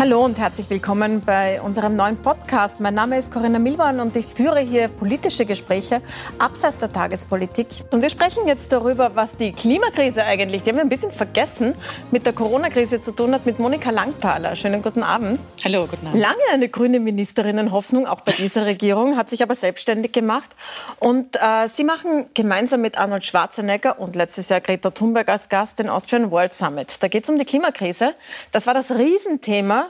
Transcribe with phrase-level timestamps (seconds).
[0.00, 2.78] Hallo und herzlich willkommen bei unserem neuen Podcast.
[2.78, 6.00] Mein Name ist Corinna Milborn und ich führe hier politische Gespräche
[6.38, 7.66] abseits der Tagespolitik.
[7.90, 11.74] Und wir sprechen jetzt darüber, was die Klimakrise eigentlich, die haben wir ein bisschen vergessen,
[12.12, 14.54] mit der Corona-Krise zu tun hat, mit Monika Langthaler.
[14.54, 15.40] Schönen guten Abend.
[15.64, 16.20] Hallo, guten Abend.
[16.20, 20.54] Lange eine grüne Ministerin in Hoffnung, auch bei dieser Regierung, hat sich aber selbstständig gemacht.
[21.00, 25.80] Und äh, Sie machen gemeinsam mit Arnold Schwarzenegger und letztes Jahr Greta Thunberg als Gast
[25.80, 27.02] den Austrian World Summit.
[27.02, 28.14] Da geht es um die Klimakrise.
[28.52, 29.86] Das war das Riesenthema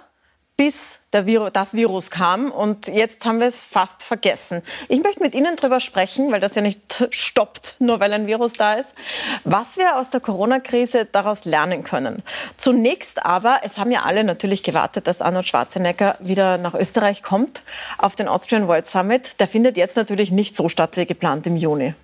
[0.59, 2.51] bis Virus, das Virus kam.
[2.51, 4.61] Und jetzt haben wir es fast vergessen.
[4.89, 8.55] Ich möchte mit Ihnen darüber sprechen, weil das ja nicht stoppt, nur weil ein Virus
[8.55, 8.95] da ist,
[9.45, 12.23] was wir aus der Corona-Krise daraus lernen können.
[12.57, 17.63] Zunächst aber, es haben ja alle natürlich gewartet, dass Arnold Schwarzenegger wieder nach Österreich kommt
[17.97, 19.37] auf den Austrian World Summit.
[19.39, 21.95] Der findet jetzt natürlich nicht so statt wie geplant im Juni.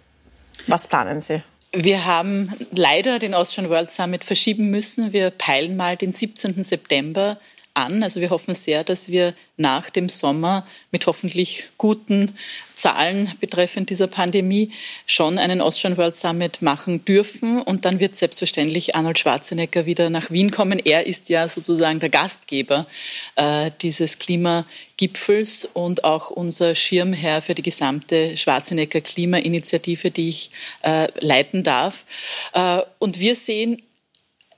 [0.69, 1.43] Was planen Sie?
[1.73, 5.13] Wir haben leider den Austrian World Summit verschieben müssen.
[5.13, 6.63] Wir peilen mal den 17.
[6.63, 7.37] September
[7.75, 8.03] an.
[8.03, 12.33] Also wir hoffen sehr, dass wir nach dem Sommer mit hoffentlich guten
[12.75, 14.71] Zahlen betreffend dieser Pandemie
[15.07, 17.61] schon einen Austrian World Summit machen dürfen.
[17.61, 20.81] Und dann wird selbstverständlich Arnold Schwarzenegger wieder nach Wien kommen.
[20.85, 22.87] Er ist ja sozusagen der Gastgeber
[23.37, 30.51] äh, dieses Klimagipfels und auch unser Schirmherr für die gesamte Schwarzenegger Klimainitiative, die ich
[30.83, 32.07] äh, leiten darf.
[32.53, 33.83] Äh, und wir sehen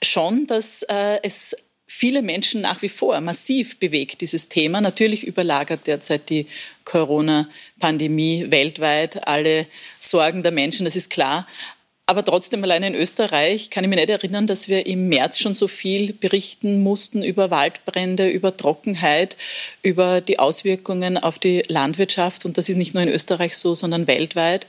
[0.03, 1.57] schon, dass äh, es
[1.87, 4.81] viele Menschen nach wie vor massiv bewegt, dieses Thema.
[4.81, 6.47] Natürlich überlagert derzeit die
[6.85, 9.67] Corona-Pandemie weltweit alle
[9.99, 11.47] Sorgen der Menschen, das ist klar.
[12.09, 15.55] Aber trotzdem, alleine in Österreich kann ich mich nicht erinnern, dass wir im März schon
[15.55, 19.37] so viel berichten mussten über Waldbrände, über Trockenheit,
[19.83, 22.45] über die Auswirkungen auf die Landwirtschaft.
[22.45, 24.69] Und das ist nicht nur in Österreich so, sondern weltweit.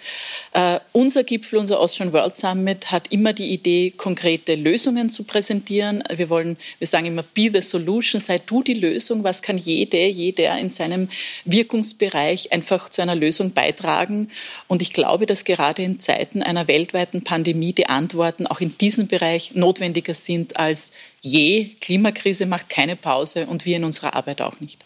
[0.55, 6.03] Uh, unser Gipfel, unser Austrian World Summit hat immer die Idee, konkrete Lösungen zu präsentieren.
[6.11, 9.23] Wir wollen, wir sagen immer, be the solution, sei du die Lösung.
[9.23, 11.07] Was kann jede, jeder in seinem
[11.45, 14.31] Wirkungsbereich einfach zu einer Lösung beitragen?
[14.67, 19.07] Und ich glaube, dass gerade in Zeiten einer weltweiten Pandemie die Antworten auch in diesem
[19.07, 21.75] Bereich notwendiger sind als je.
[21.81, 24.85] Klimakrise macht keine Pause und wir in unserer Arbeit auch nicht.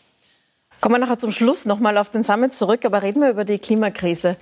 [0.81, 3.59] Kommen wir nachher zum Schluss nochmal auf den Summit zurück, aber reden wir über die
[3.59, 4.35] Klimakrise.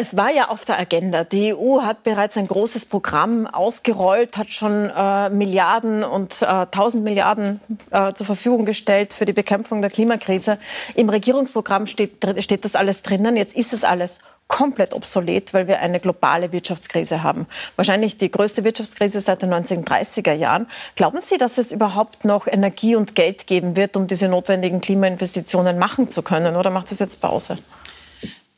[0.00, 1.22] Es war ja auf der Agenda.
[1.22, 7.04] Die EU hat bereits ein großes Programm ausgerollt, hat schon äh, Milliarden und äh, 1000
[7.04, 7.60] Milliarden
[7.92, 10.58] äh, zur Verfügung gestellt für die Bekämpfung der Klimakrise.
[10.96, 13.36] Im Regierungsprogramm steht, steht das alles drinnen.
[13.36, 17.46] Jetzt ist es alles komplett obsolet, weil wir eine globale Wirtschaftskrise haben.
[17.74, 20.66] Wahrscheinlich die größte Wirtschaftskrise seit den 1930er Jahren.
[20.94, 25.78] Glauben Sie, dass es überhaupt noch Energie und Geld geben wird, um diese notwendigen Klimainvestitionen
[25.78, 26.56] machen zu können?
[26.56, 27.56] Oder macht das jetzt Pause?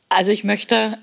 [0.09, 0.97] Also ich möchte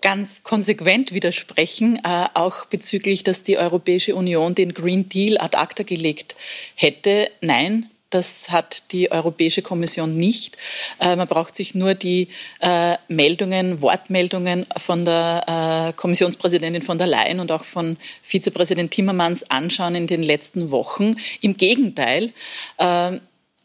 [0.00, 5.82] ganz konsequent widersprechen, äh, auch bezüglich, dass die Europäische Union den Green Deal ad acta
[5.82, 6.36] gelegt
[6.74, 7.30] hätte.
[7.40, 10.56] Nein, das hat die Europäische Kommission nicht.
[11.00, 12.28] Äh, man braucht sich nur die
[12.60, 19.50] äh, Meldungen, Wortmeldungen von der äh, Kommissionspräsidentin von der Leyen und auch von Vizepräsident Timmermans
[19.50, 21.16] anschauen in den letzten Wochen.
[21.40, 22.32] Im Gegenteil,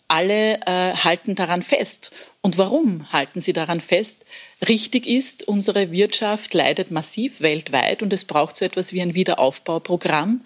[0.07, 2.11] alle halten daran fest.
[2.41, 4.25] Und warum halten sie daran fest?
[4.67, 10.41] Richtig ist, unsere Wirtschaft leidet massiv weltweit und es braucht so etwas wie ein Wiederaufbauprogramm.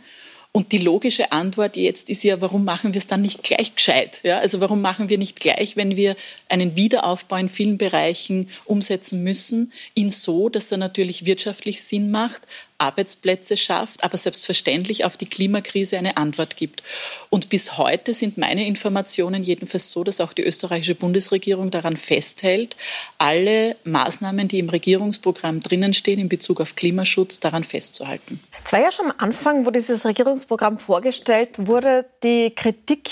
[0.51, 4.21] Und die logische Antwort jetzt ist ja, warum machen wir es dann nicht gleich gescheit?
[4.23, 6.15] Ja, also warum machen wir nicht gleich, wenn wir
[6.47, 12.47] einen Wiederaufbau in vielen Bereichen umsetzen müssen, ihn so, dass er natürlich wirtschaftlich Sinn macht,
[12.79, 16.81] Arbeitsplätze schafft, aber selbstverständlich auf die Klimakrise eine Antwort gibt.
[17.29, 22.75] Und bis heute sind meine Informationen jedenfalls so, dass auch die österreichische Bundesregierung daran festhält,
[23.17, 28.39] alle Maßnahmen, die im Regierungsprogramm drinnen stehen in Bezug auf Klimaschutz, daran festzuhalten.
[28.65, 33.09] Es war ja schon am Anfang, wo dieses Regierungsprogramm vorgestellt wurde, die Kritik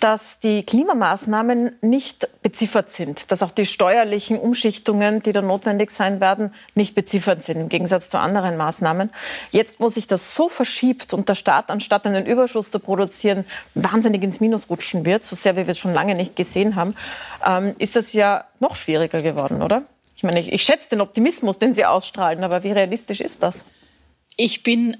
[0.00, 6.20] dass die Klimamaßnahmen nicht beziffert sind, dass auch die steuerlichen Umschichtungen, die da notwendig sein
[6.20, 9.10] werden, nicht beziffert sind, im Gegensatz zu anderen Maßnahmen.
[9.50, 13.44] Jetzt, wo sich das so verschiebt und der Staat, anstatt einen Überschuss zu produzieren,
[13.74, 16.94] wahnsinnig ins Minus rutschen wird, so sehr wie wir es schon lange nicht gesehen haben,
[17.44, 19.82] ähm, ist das ja noch schwieriger geworden, oder?
[20.16, 23.64] Ich meine, ich, ich schätze den Optimismus, den Sie ausstrahlen, aber wie realistisch ist das?
[24.36, 24.96] Ich bin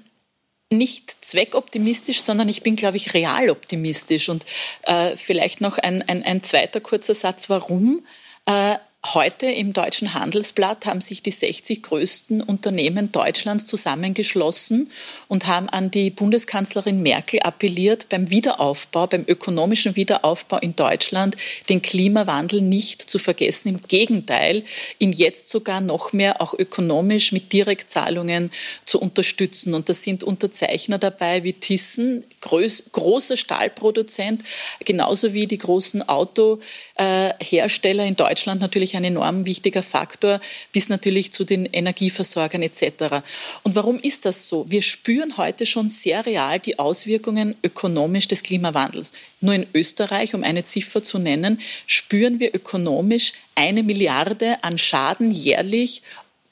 [0.71, 4.29] nicht zweckoptimistisch, sondern ich bin, glaube ich, realoptimistisch.
[4.29, 4.45] Und
[4.83, 8.05] äh, vielleicht noch ein, ein, ein zweiter kurzer Satz, warum.
[8.45, 8.75] Äh,
[9.05, 14.91] Heute im Deutschen Handelsblatt haben sich die 60 größten Unternehmen Deutschlands zusammengeschlossen
[15.29, 21.37] und haben an die Bundeskanzlerin Merkel appelliert, beim Wiederaufbau, beim ökonomischen Wiederaufbau in Deutschland
[21.69, 23.69] den Klimawandel nicht zu vergessen.
[23.69, 24.65] Im Gegenteil,
[24.99, 28.51] ihn jetzt sogar noch mehr auch ökonomisch mit Direktzahlungen
[28.83, 29.75] zu unterstützen.
[29.75, 34.43] Und da sind Unterzeichner dabei wie Thyssen, groß, großer Stahlproduzent,
[34.83, 40.39] genauso wie die großen Autohersteller in Deutschland natürlich natürlich ein enorm wichtiger Faktor,
[40.71, 43.23] bis natürlich zu den Energieversorgern etc.
[43.63, 44.65] Und warum ist das so?
[44.69, 49.13] Wir spüren heute schon sehr real die Auswirkungen ökonomisch des Klimawandels.
[49.41, 55.31] Nur in Österreich, um eine Ziffer zu nennen, spüren wir ökonomisch eine Milliarde an Schaden
[55.31, 56.01] jährlich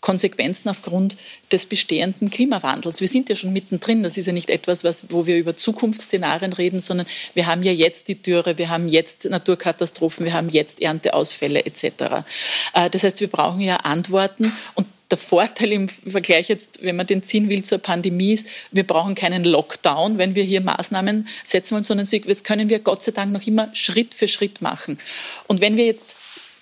[0.02, 1.18] Konsequenzen aufgrund
[1.52, 3.02] des bestehenden Klimawandels.
[3.02, 4.04] Wir sind ja schon mittendrin.
[4.04, 7.72] Das ist ja nicht etwas, was, wo wir über Zukunftsszenarien reden, sondern wir haben ja
[7.72, 11.84] jetzt die Dürre, wir haben jetzt Naturkatastrophen, wir haben jetzt Ernteausfälle etc.
[12.74, 17.08] Äh, das heißt, wir brauchen ja Antworten und der Vorteil im Vergleich jetzt, wenn man
[17.08, 21.76] den ziehen will zur Pandemie ist, wir brauchen keinen Lockdown, wenn wir hier Maßnahmen setzen
[21.76, 25.00] wollen, sondern das können wir Gott sei Dank noch immer Schritt für Schritt machen.
[25.48, 26.16] Und wenn wir jetzt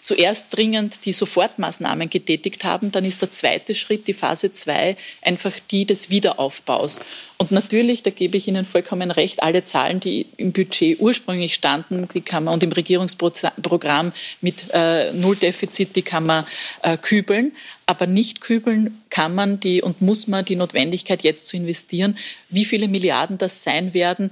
[0.05, 5.53] zuerst dringend die Sofortmaßnahmen getätigt haben, dann ist der zweite Schritt, die Phase 2, einfach
[5.71, 6.99] die des Wiederaufbaus.
[7.37, 12.07] Und natürlich, da gebe ich Ihnen vollkommen recht, alle Zahlen, die im Budget ursprünglich standen,
[12.13, 16.45] die kann man und im Regierungsprogramm mit äh, Nulldefizit, die kann man
[16.83, 17.51] äh, kübeln.
[17.87, 22.15] Aber nicht kübeln kann man die und muss man die Notwendigkeit jetzt zu investieren.
[22.49, 24.29] Wie viele Milliarden das sein werden,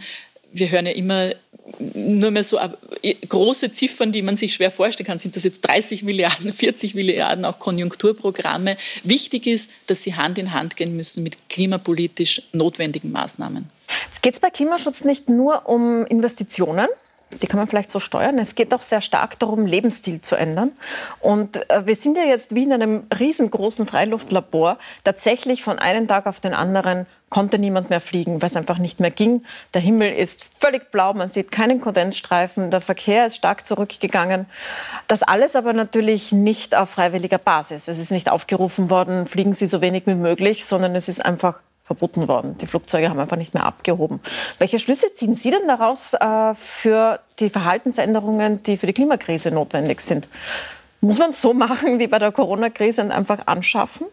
[0.54, 1.32] wir hören ja immer
[1.80, 2.60] nur mehr so
[3.30, 5.20] große Ziffern, die man sich schwer vorstellen kann.
[5.20, 8.78] Sind das jetzt 30 Milliarden, 40 Milliarden, auch Konjunkturprogramme?
[9.04, 13.70] Wichtig ist, dass sie Hand in Hand gehen müssen mit klimapolitisch notwendigen Maßnahmen.
[14.06, 16.88] Jetzt geht es bei Klimaschutz nicht nur um Investitionen,
[17.42, 18.40] die kann man vielleicht so steuern.
[18.40, 20.72] Es geht auch sehr stark darum, Lebensstil zu ändern.
[21.20, 26.26] Und äh, wir sind ja jetzt wie in einem riesengroßen Freiluftlabor tatsächlich von einem Tag
[26.26, 29.44] auf den anderen konnte niemand mehr fliegen, weil es einfach nicht mehr ging.
[29.74, 34.46] Der Himmel ist völlig blau, man sieht keinen Kondensstreifen, der Verkehr ist stark zurückgegangen.
[35.08, 37.88] Das alles aber natürlich nicht auf freiwilliger Basis.
[37.88, 41.60] Es ist nicht aufgerufen worden, fliegen Sie so wenig wie möglich, sondern es ist einfach
[41.84, 42.58] verboten worden.
[42.60, 44.22] Die Flugzeuge haben einfach nicht mehr abgehoben.
[44.58, 50.02] Welche Schlüsse ziehen Sie denn daraus äh, für die Verhaltensänderungen, die für die Klimakrise notwendig
[50.02, 50.28] sind?
[51.02, 54.08] Muss man es so machen wie bei der Corona-Krise und einfach anschaffen?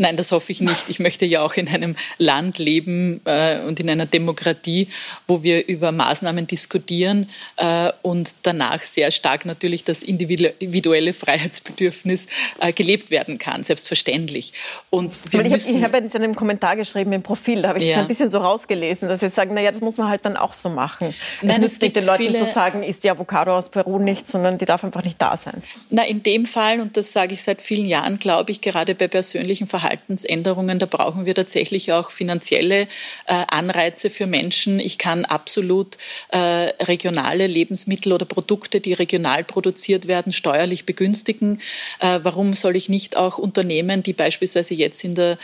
[0.00, 0.88] Nein, das hoffe ich nicht.
[0.88, 4.88] Ich möchte ja auch in einem Land leben äh, und in einer Demokratie,
[5.28, 12.28] wo wir über Maßnahmen diskutieren äh, und danach sehr stark natürlich das individuelle Freiheitsbedürfnis
[12.60, 14.54] äh, gelebt werden kann, selbstverständlich.
[14.88, 17.84] Und wir ich habe hab jetzt in einem Kommentar geschrieben im Profil, da habe ich
[17.84, 17.96] ja.
[17.96, 20.54] das ein bisschen so rausgelesen, dass Sie sagen, naja, das muss man halt dann auch
[20.54, 21.14] so machen.
[21.42, 24.56] Nein, es nützt nicht den Leuten zu sagen, ist die Avocado aus Peru nicht, sondern
[24.56, 25.62] die darf einfach nicht da sein.
[25.90, 29.06] Na, in dem Fall, und das sage ich seit vielen Jahren, glaube ich, gerade bei
[29.06, 32.86] persönlichen Verhalten, Verhaltensänderungen, da brauchen wir tatsächlich auch finanzielle äh,
[33.26, 34.78] Anreize für Menschen.
[34.78, 35.98] Ich kann absolut
[36.28, 36.38] äh,
[36.84, 41.60] regionale Lebensmittel oder Produkte, die regional produziert werden, steuerlich begünstigen.
[41.98, 45.38] Äh, warum soll ich nicht auch Unternehmen, die beispielsweise jetzt in der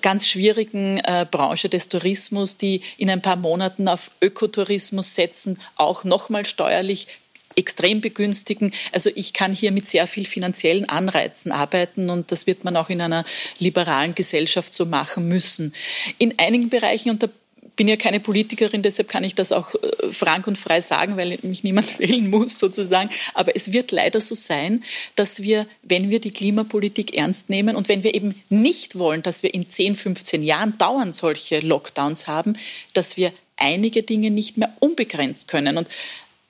[0.00, 6.44] ganz schwierigen Branche des Tourismus, die in ein paar Monaten auf Ökotourismus setzen, auch nochmal
[6.46, 7.06] steuerlich
[7.56, 8.72] extrem begünstigen.
[8.92, 12.90] Also ich kann hier mit sehr viel finanziellen Anreizen arbeiten und das wird man auch
[12.90, 13.24] in einer
[13.58, 15.74] liberalen Gesellschaft so machen müssen.
[16.18, 17.28] In einigen Bereichen, und da
[17.76, 21.38] bin ja keine Politikerin, deshalb kann ich das auch äh, frank und frei sagen, weil
[21.42, 23.10] mich niemand wählen muss sozusagen.
[23.34, 24.84] Aber es wird leider so sein,
[25.16, 29.42] dass wir, wenn wir die Klimapolitik ernst nehmen und wenn wir eben nicht wollen, dass
[29.42, 32.54] wir in 10, 15 Jahren dauernd solche Lockdowns haben,
[32.92, 35.78] dass wir einige Dinge nicht mehr unbegrenzt können.
[35.78, 35.88] Und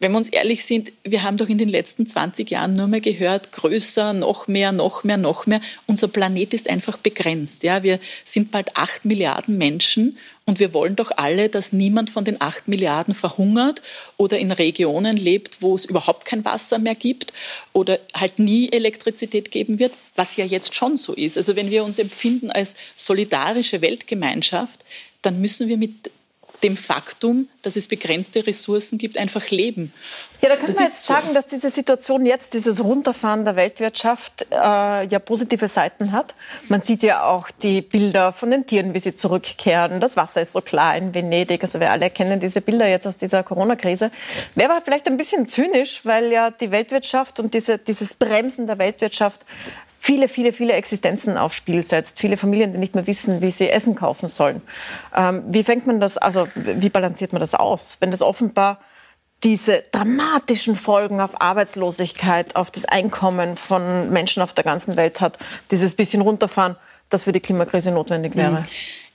[0.02, 3.00] wenn wir uns ehrlich sind, wir haben doch in den letzten 20 Jahren nur mehr
[3.00, 5.61] gehört, größer, noch mehr, noch mehr, noch mehr.
[5.87, 7.62] Unser Planet ist einfach begrenzt.
[7.62, 12.25] Ja, wir sind bald acht Milliarden Menschen und wir wollen doch alle, dass niemand von
[12.25, 13.80] den acht Milliarden verhungert
[14.16, 17.32] oder in Regionen lebt, wo es überhaupt kein Wasser mehr gibt
[17.73, 21.37] oder halt nie Elektrizität geben wird, was ja jetzt schon so ist.
[21.37, 24.85] Also wenn wir uns empfinden als solidarische Weltgemeinschaft,
[25.23, 26.11] dann müssen wir mit
[26.62, 29.92] dem Faktum, dass es begrenzte Ressourcen gibt, einfach leben.
[30.40, 31.14] Ja, da das man jetzt so.
[31.14, 36.35] sagen, dass diese Situation jetzt, dieses Runterfahren der Weltwirtschaft, äh, ja positive Seiten hat.
[36.69, 40.00] Man sieht ja auch die Bilder von den Tieren, wie sie zurückkehren.
[40.00, 41.62] Das Wasser ist so klar in Venedig.
[41.62, 44.11] Also wir alle kennen diese Bilder jetzt aus dieser Corona-Krise.
[44.54, 48.78] Wäre aber vielleicht ein bisschen zynisch, weil ja die Weltwirtschaft und diese, dieses Bremsen der
[48.78, 49.40] Weltwirtschaft
[50.04, 52.18] viele, viele, viele Existenzen aufs Spiel setzt.
[52.18, 54.61] Viele Familien, die nicht mehr wissen, wie sie Essen kaufen sollen.
[55.16, 58.80] Ähm, wie fängt man das, also wie balanciert man das aus, wenn das offenbar
[59.44, 65.38] diese dramatischen Folgen auf Arbeitslosigkeit, auf das Einkommen von Menschen auf der ganzen Welt hat,
[65.71, 66.75] dieses bisschen runterfahren,
[67.09, 68.61] das für die Klimakrise notwendig wäre.
[68.61, 68.64] Mhm.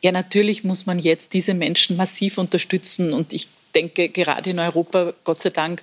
[0.02, 3.14] Ja, natürlich muss man jetzt diese Menschen massiv unterstützen.
[3.14, 5.82] Und ich denke, gerade in Europa, Gott sei Dank,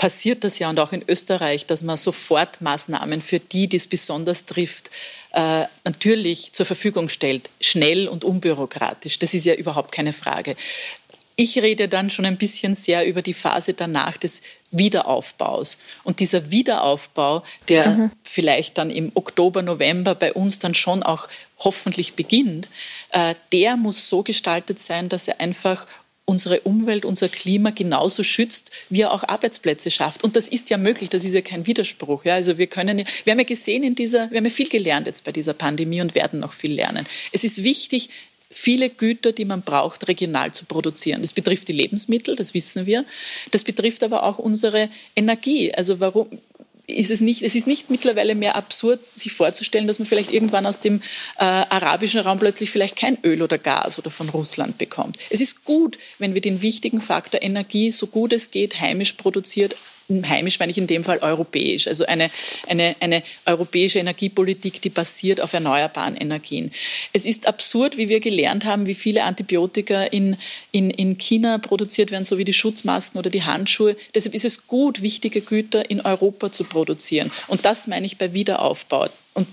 [0.00, 3.86] passiert das ja und auch in Österreich, dass man sofort Maßnahmen für die, die es
[3.86, 4.90] besonders trifft,
[5.34, 9.18] äh, natürlich zur Verfügung stellt, schnell und unbürokratisch.
[9.18, 10.56] Das ist ja überhaupt keine Frage.
[11.36, 14.40] Ich rede dann schon ein bisschen sehr über die Phase danach des
[14.70, 15.76] Wiederaufbaus.
[16.02, 18.10] Und dieser Wiederaufbau, der mhm.
[18.22, 21.28] vielleicht dann im Oktober, November bei uns dann schon auch
[21.58, 22.68] hoffentlich beginnt,
[23.10, 25.86] äh, der muss so gestaltet sein, dass er einfach
[26.30, 30.22] unsere Umwelt, unser Klima genauso schützt, wie er auch Arbeitsplätze schafft.
[30.22, 32.24] Und das ist ja möglich, das ist ja kein Widerspruch.
[32.24, 32.34] Ja?
[32.34, 35.24] Also wir können, wir haben ja gesehen in dieser, wir haben ja viel gelernt jetzt
[35.24, 37.04] bei dieser Pandemie und werden noch viel lernen.
[37.32, 38.10] Es ist wichtig,
[38.48, 41.22] viele Güter, die man braucht, regional zu produzieren.
[41.22, 43.04] Das betrifft die Lebensmittel, das wissen wir.
[43.50, 45.74] Das betrifft aber auch unsere Energie.
[45.74, 46.28] Also warum
[46.90, 50.66] ist es nicht, es ist nicht mittlerweile mehr absurd, sich vorzustellen, dass man vielleicht irgendwann
[50.66, 51.00] aus dem
[51.38, 55.16] äh, arabischen Raum plötzlich vielleicht kein Öl oder Gas oder von Russland bekommt.
[55.30, 59.76] Es ist gut, wenn wir den wichtigen Faktor Energie so gut es geht heimisch produziert
[60.28, 62.30] heimisch meine ich in dem Fall europäisch, also eine,
[62.66, 66.70] eine, eine europäische Energiepolitik, die basiert auf erneuerbaren Energien.
[67.12, 70.36] Es ist absurd, wie wir gelernt haben, wie viele Antibiotika in,
[70.72, 73.96] in, in China produziert werden, so wie die Schutzmasken oder die Handschuhe.
[74.14, 77.30] Deshalb ist es gut, wichtige Güter in Europa zu produzieren.
[77.46, 79.08] Und das meine ich bei Wiederaufbau.
[79.34, 79.46] Und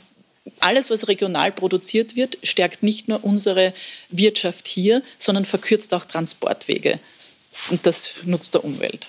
[0.59, 3.73] alles, was regional produziert wird, stärkt nicht nur unsere
[4.09, 6.99] Wirtschaft hier, sondern verkürzt auch Transportwege.
[7.69, 9.07] Und das nutzt der Umwelt.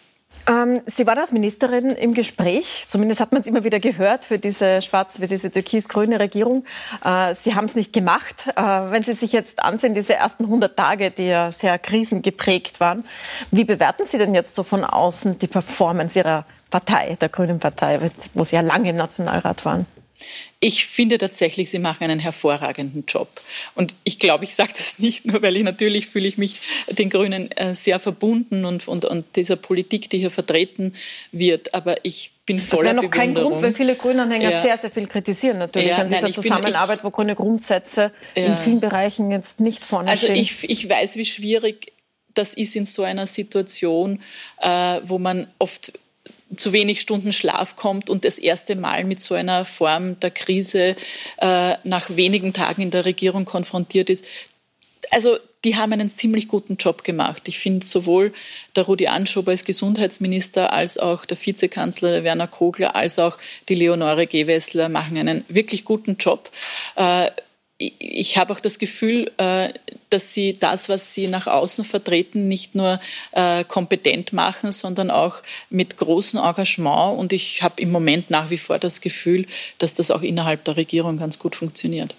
[0.49, 4.39] Ähm, Sie waren als Ministerin im Gespräch, zumindest hat man es immer wieder gehört, für
[4.39, 6.65] diese schwarz, für diese türkis-grüne Regierung.
[7.05, 8.49] Äh, Sie haben es nicht gemacht.
[8.57, 13.05] Äh, wenn Sie sich jetzt ansehen, diese ersten 100 Tage, die ja sehr krisengeprägt waren,
[13.51, 18.11] wie bewerten Sie denn jetzt so von außen die Performance Ihrer Partei, der Grünen Partei,
[18.33, 19.87] wo Sie ja lange im Nationalrat waren?
[20.61, 23.29] Ich finde tatsächlich, Sie machen einen hervorragenden Job.
[23.75, 26.57] Und ich glaube, ich sage das nicht nur, weil ich natürlich fühle ich mich
[26.91, 30.95] den Grünen äh, sehr verbunden und, und, und dieser Politik, die hier vertreten
[31.31, 31.75] wird.
[31.75, 34.61] Aber ich bin voller Das wäre noch kein Grund, weil viele Grünanhänger ja.
[34.61, 38.11] sehr, sehr viel kritisieren natürlich ja, an dieser nein, Zusammenarbeit, bin, ich, wo grüne Grundsätze
[38.37, 38.45] ja.
[38.47, 40.37] in vielen Bereichen jetzt nicht vorne also stehen.
[40.37, 41.93] Also ich, ich weiß, wie schwierig
[42.35, 44.23] das ist in so einer Situation,
[44.61, 45.93] äh, wo man oft
[46.57, 50.97] zu wenig Stunden Schlaf kommt und das erste Mal mit so einer Form der Krise
[51.39, 54.25] äh, nach wenigen Tagen in der Regierung konfrontiert ist.
[55.11, 57.43] Also die haben einen ziemlich guten Job gemacht.
[57.47, 58.33] Ich finde sowohl
[58.77, 63.39] der Rudi Anschober als Gesundheitsminister als auch der Vizekanzler Werner Kogler als auch
[63.69, 66.51] die Leonore Gewessler machen einen wirklich guten Job.
[66.97, 67.31] Äh,
[67.79, 69.71] ich habe auch das Gefühl, äh,
[70.11, 73.01] dass sie das, was sie nach außen vertreten, nicht nur
[73.33, 77.17] äh, kompetent machen, sondern auch mit großem Engagement.
[77.17, 79.47] Und ich habe im Moment nach wie vor das Gefühl,
[79.79, 82.17] dass das auch innerhalb der Regierung ganz gut funktioniert.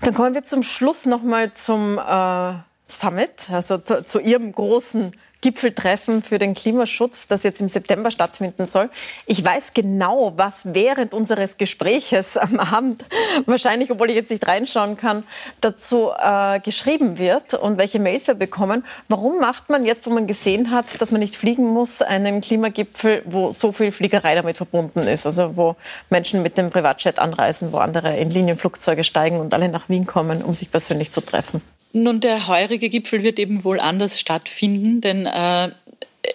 [0.00, 2.54] Dann kommen wir zum Schluss nochmal zum äh,
[2.84, 8.66] Summit, also zu, zu Ihrem großen Gipfeltreffen für den Klimaschutz, das jetzt im September stattfinden
[8.66, 8.90] soll.
[9.26, 13.04] Ich weiß genau, was während unseres Gespräches am Abend,
[13.46, 15.22] wahrscheinlich, obwohl ich jetzt nicht reinschauen kann,
[15.60, 18.84] dazu äh, geschrieben wird und welche Mails wir bekommen.
[19.08, 23.22] Warum macht man jetzt, wo man gesehen hat, dass man nicht fliegen muss, einen Klimagipfel,
[23.24, 25.24] wo so viel Fliegerei damit verbunden ist?
[25.24, 25.76] Also wo
[26.10, 30.42] Menschen mit dem Privatjet anreisen, wo andere in Linienflugzeuge steigen und alle nach Wien kommen,
[30.42, 31.62] um sich persönlich zu treffen.
[31.92, 35.70] Nun, der heurige Gipfel wird eben wohl anders stattfinden, denn äh,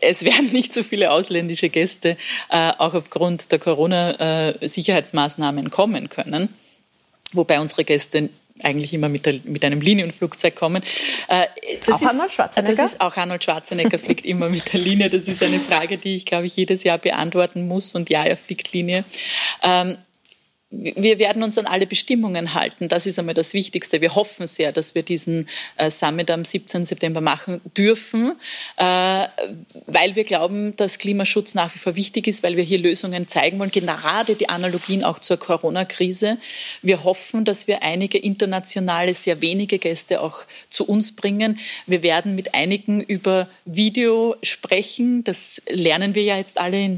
[0.02, 2.18] es werden nicht so viele ausländische Gäste
[2.50, 6.50] äh, auch aufgrund der Corona-Sicherheitsmaßnahmen kommen können.
[7.34, 8.30] Wobei unsere Gäste
[8.62, 10.84] eigentlich immer mit, der, mit einem Linienflugzeug kommen.
[11.28, 11.48] Äh,
[11.86, 12.76] das auch ist, Arnold Schwarzenegger?
[12.76, 15.10] Das ist auch Arnold Schwarzenegger fliegt immer mit der Linie.
[15.10, 17.96] Das ist eine Frage, die ich, glaube ich, jedes Jahr beantworten muss.
[17.96, 19.04] Und ja, er fliegt Linie.
[19.64, 19.98] Ähm,
[20.76, 22.88] wir werden uns an alle Bestimmungen halten.
[22.88, 24.02] Das ist einmal das Wichtigste.
[24.02, 26.86] Wir hoffen sehr, dass wir diesen äh, Summit am 17.
[26.86, 28.34] September machen dürfen,
[28.78, 29.28] äh,
[29.86, 33.60] weil wir glauben, dass Klimaschutz nach wie vor wichtig ist, weil wir hier Lösungen zeigen
[33.60, 36.40] wollen, gerade die Analogien auch zur Corona-Krise.
[36.82, 40.40] Wir hoffen, dass wir einige internationale, sehr wenige Gäste auch
[40.70, 41.60] zu uns bringen.
[41.86, 45.24] Wir werden mit einigen über Video sprechen.
[45.24, 46.98] Das lernen wir ja jetzt alle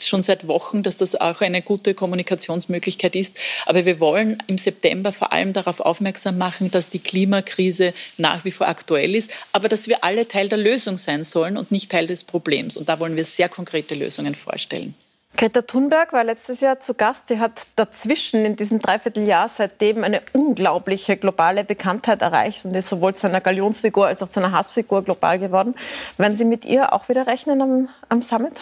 [0.00, 3.38] schon seit Wochen, dass das auch eine gute Kommunikationsmöglichkeit Möglichkeit ist.
[3.66, 8.50] Aber wir wollen im September vor allem darauf aufmerksam machen, dass die Klimakrise nach wie
[8.50, 12.06] vor aktuell ist, aber dass wir alle Teil der Lösung sein sollen und nicht Teil
[12.06, 12.76] des Problems.
[12.76, 14.94] Und da wollen wir sehr konkrete Lösungen vorstellen.
[15.36, 17.28] Greta Thunberg war letztes Jahr zu Gast.
[17.28, 23.14] Sie hat dazwischen in diesem Dreivierteljahr seitdem eine unglaubliche globale Bekanntheit erreicht und ist sowohl
[23.14, 25.74] zu einer Galionsfigur als auch zu einer Hassfigur global geworden.
[26.18, 28.60] Werden Sie mit ihr auch wieder rechnen am, am Summit?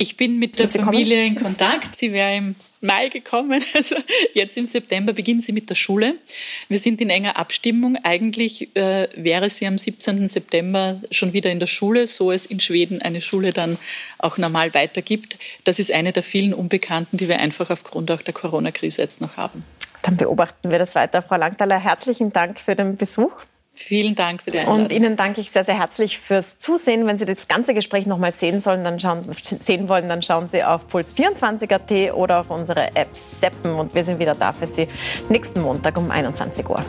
[0.00, 1.36] Ich bin mit der Familie kommen?
[1.36, 1.96] in Kontakt.
[1.96, 3.62] Sie wäre im Mai gekommen.
[3.74, 3.96] Also
[4.32, 6.14] jetzt im September beginnt sie mit der Schule.
[6.68, 7.98] Wir sind in enger Abstimmung.
[8.04, 10.28] Eigentlich äh, wäre sie am 17.
[10.28, 13.76] September schon wieder in der Schule, so es in Schweden eine Schule dann
[14.18, 15.36] auch normal weitergibt.
[15.64, 19.36] Das ist eine der vielen Unbekannten, die wir einfach aufgrund auch der Corona-Krise jetzt noch
[19.36, 19.64] haben.
[20.02, 21.22] Dann beobachten wir das weiter.
[21.22, 23.32] Frau Langthaler, herzlichen Dank für den Besuch.
[23.78, 24.82] Vielen Dank für die Einladung.
[24.82, 27.06] Und Ihnen danke ich sehr, sehr herzlich fürs Zusehen.
[27.06, 30.48] Wenn Sie das ganze Gespräch noch mal sehen sollen, dann schauen, sehen wollen, dann schauen
[30.48, 33.74] Sie auf puls24.at oder auf unsere App Seppen.
[33.74, 34.88] Und wir sind wieder da für Sie
[35.28, 36.84] nächsten Montag um 21 Uhr.